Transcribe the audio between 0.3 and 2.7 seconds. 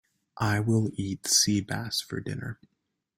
I will eat sea bass for dinner.